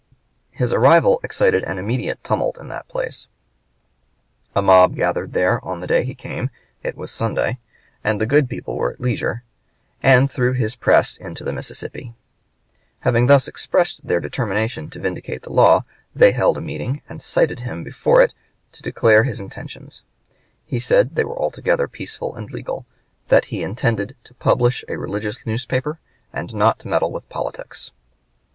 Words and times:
His 0.49 0.73
arrival 0.73 1.19
excited 1.23 1.63
an 1.63 1.77
immediate 1.77 2.23
tumult 2.23 2.57
in 2.57 2.69
that 2.69 2.87
place; 2.87 3.27
a 4.55 4.61
mob 4.63 4.95
gathered 4.95 5.33
there 5.33 5.63
on 5.63 5.79
the 5.79 5.85
day 5.85 6.03
he 6.03 6.15
came 6.15 6.49
it 6.81 6.97
was 6.97 7.11
Sunday, 7.11 7.59
and 8.03 8.19
the 8.19 8.25
good 8.25 8.49
people 8.49 8.75
were 8.75 8.89
at 8.93 8.99
leisure 8.99 9.43
and 10.01 10.31
threw 10.31 10.53
his 10.53 10.75
press 10.75 11.17
into 11.17 11.43
the 11.43 11.53
Mississippi. 11.53 12.15
Having 13.01 13.27
thus 13.27 13.47
expressed 13.47 14.03
their 14.07 14.19
determination 14.19 14.89
to 14.89 14.99
vindicate 14.99 15.43
the 15.43 15.51
law, 15.53 15.85
they 16.15 16.31
held 16.31 16.57
a 16.57 16.61
meeting, 16.61 17.03
and 17.07 17.21
cited 17.21 17.59
him 17.59 17.83
before 17.83 18.23
it 18.23 18.33
to 18.71 18.81
declare 18.81 19.23
his 19.25 19.39
intentions. 19.39 20.01
He 20.65 20.79
said 20.79 21.13
they 21.13 21.25
were 21.25 21.37
altogether 21.37 21.87
peaceful 21.87 22.35
and 22.35 22.49
legal; 22.49 22.87
that 23.27 23.45
he 23.53 23.61
intended 23.61 24.15
to 24.23 24.33
publish 24.33 24.83
a 24.89 24.97
religious 24.97 25.45
newspaper 25.45 25.99
and 26.33 26.55
not 26.55 26.79
to 26.79 26.87
meddle 26.87 27.11
with 27.11 27.29
politics. 27.29 27.91